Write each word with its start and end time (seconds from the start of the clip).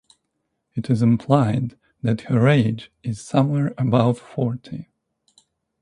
It 0.73 0.89
is 0.89 1.03
implied 1.03 1.77
that 2.01 2.21
her 2.21 2.47
age 2.47 2.91
is 3.03 3.21
somewhere 3.21 3.75
above 3.77 4.17
forty. 4.17 4.89